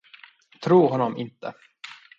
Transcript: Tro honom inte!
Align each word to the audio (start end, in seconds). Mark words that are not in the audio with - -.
Tro 0.61 0.79
honom 0.87 1.17
inte! 1.17 1.53